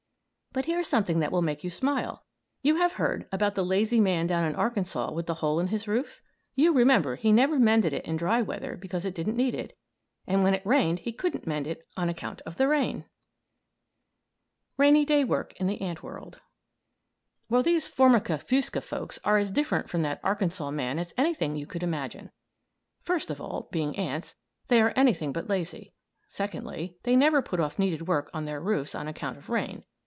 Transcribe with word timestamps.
But 0.53 0.65
here's 0.65 0.89
something 0.89 1.21
that 1.21 1.31
will 1.31 1.41
make 1.41 1.63
you 1.63 1.69
smile! 1.69 2.25
You 2.61 2.75
have 2.75 2.91
heard 2.95 3.25
about 3.31 3.55
the 3.55 3.63
lazy 3.63 4.01
man 4.01 4.27
down 4.27 4.43
in 4.43 4.53
Arkansas 4.53 5.09
with 5.13 5.25
the 5.25 5.35
hole 5.35 5.61
in 5.61 5.67
his 5.67 5.87
roof? 5.87 6.21
You 6.55 6.73
remember 6.73 7.15
he 7.15 7.31
never 7.31 7.57
mended 7.57 7.93
it 7.93 8.03
in 8.05 8.17
dry 8.17 8.41
weather 8.41 8.75
because 8.75 9.05
it 9.05 9.15
didn't 9.15 9.37
need 9.37 9.55
it, 9.55 9.77
and 10.27 10.43
when 10.43 10.53
it 10.53 10.65
rained 10.65 10.99
he 10.99 11.13
couldn't 11.13 11.47
mend 11.47 11.67
it 11.67 11.87
on 11.95 12.09
account 12.09 12.41
of 12.41 12.57
the 12.57 12.67
rain! 12.67 13.05
RAINY 14.75 15.05
DAY 15.05 15.23
WORK 15.23 15.53
IN 15.57 15.67
THE 15.67 15.79
ANT 15.79 16.03
WORLD 16.03 16.41
Well, 17.47 17.63
these 17.63 17.87
Formica 17.87 18.37
fusca 18.37 18.81
folks 18.83 19.19
are 19.23 19.37
as 19.37 19.51
different 19.51 19.89
from 19.89 20.01
that 20.01 20.19
Arkansas 20.21 20.69
man 20.71 20.99
as 20.99 21.13
anything 21.15 21.55
you 21.55 21.65
could 21.65 21.81
imagine. 21.81 22.29
First 23.03 23.31
of 23.31 23.39
all, 23.39 23.69
being 23.71 23.97
ants, 23.97 24.35
they 24.67 24.81
are 24.81 24.91
anything 24.97 25.31
but 25.31 25.47
lazy; 25.47 25.93
secondly, 26.27 26.97
they 27.03 27.15
never 27.15 27.41
put 27.41 27.61
off 27.61 27.79
needed 27.79 28.05
work 28.05 28.29
on 28.33 28.43
their 28.43 28.59
roofs 28.59 28.93
on 28.93 29.07
account 29.07 29.37
of 29.37 29.47
rain. 29.47 29.85